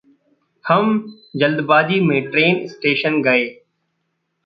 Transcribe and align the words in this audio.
हम 0.65 0.87
जल्दबाज़ी 1.35 1.99
में 1.99 2.31
ट्रेन 2.31 2.67
स्टेशन 2.67 3.21
गए। 3.21 3.45